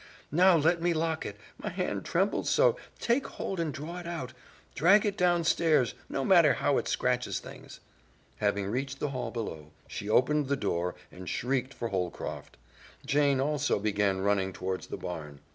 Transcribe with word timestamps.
"Now 0.31 0.57
let 0.57 0.81
me 0.81 0.95
lock 0.95 1.27
it; 1.27 1.37
my 1.59 1.69
hand 1.69 2.05
trembles 2.05 2.49
so; 2.49 2.75
take 2.97 3.27
hold 3.27 3.59
and 3.59 3.71
draw 3.71 3.99
it 3.99 4.07
out; 4.07 4.33
drag 4.73 5.05
it 5.05 5.15
downstairs; 5.15 5.93
no 6.09 6.25
matter 6.25 6.53
how 6.55 6.79
it 6.79 6.87
scratches 6.87 7.37
things!" 7.37 7.79
Having 8.37 8.71
reached 8.71 8.99
the 8.99 9.09
hall 9.09 9.29
below, 9.29 9.69
she 9.87 10.09
opened 10.09 10.47
the 10.47 10.55
door 10.57 10.95
and 11.11 11.29
shrieked 11.29 11.75
for 11.75 11.89
Holcroft; 11.89 12.57
Jane 13.05 13.39
also 13.39 13.77
began 13.77 14.21
running 14.21 14.53
toward 14.53 14.81
the 14.81 14.97
barn. 14.97 15.39